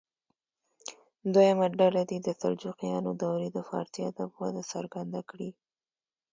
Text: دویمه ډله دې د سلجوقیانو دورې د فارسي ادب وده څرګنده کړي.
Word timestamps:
دویمه 1.33 1.67
ډله 1.79 2.01
دې 2.09 2.17
د 2.21 2.27
سلجوقیانو 2.41 3.11
دورې 3.21 3.49
د 3.53 3.57
فارسي 3.69 4.01
ادب 4.09 4.29
وده 4.41 4.61
څرګنده 4.73 5.21
کړي. 5.29 5.49